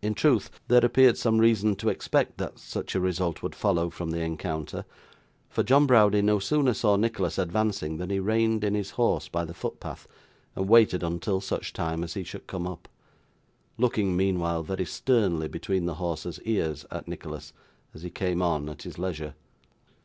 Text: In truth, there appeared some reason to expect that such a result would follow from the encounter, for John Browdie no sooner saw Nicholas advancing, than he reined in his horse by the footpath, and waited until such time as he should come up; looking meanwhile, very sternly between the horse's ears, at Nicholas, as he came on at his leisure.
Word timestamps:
In 0.00 0.14
truth, 0.14 0.48
there 0.68 0.84
appeared 0.86 1.18
some 1.18 1.38
reason 1.38 1.74
to 1.74 1.88
expect 1.88 2.38
that 2.38 2.60
such 2.60 2.94
a 2.94 3.00
result 3.00 3.42
would 3.42 3.56
follow 3.56 3.90
from 3.90 4.12
the 4.12 4.20
encounter, 4.20 4.84
for 5.48 5.64
John 5.64 5.86
Browdie 5.88 6.22
no 6.22 6.38
sooner 6.38 6.72
saw 6.72 6.94
Nicholas 6.94 7.36
advancing, 7.36 7.96
than 7.96 8.10
he 8.10 8.20
reined 8.20 8.62
in 8.62 8.76
his 8.76 8.90
horse 8.92 9.26
by 9.26 9.44
the 9.44 9.52
footpath, 9.52 10.06
and 10.54 10.68
waited 10.68 11.02
until 11.02 11.40
such 11.40 11.72
time 11.72 12.04
as 12.04 12.14
he 12.14 12.22
should 12.22 12.46
come 12.46 12.64
up; 12.68 12.86
looking 13.76 14.16
meanwhile, 14.16 14.62
very 14.62 14.86
sternly 14.86 15.48
between 15.48 15.84
the 15.84 15.94
horse's 15.94 16.40
ears, 16.42 16.86
at 16.92 17.08
Nicholas, 17.08 17.52
as 17.92 18.02
he 18.02 18.08
came 18.10 18.40
on 18.40 18.68
at 18.68 18.82
his 18.82 19.00
leisure. 19.00 19.34